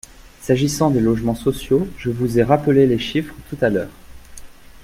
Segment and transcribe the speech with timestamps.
[0.41, 3.91] S’agissant des logements sociaux, je vous ai rappelé les chiffres tout à l’heure.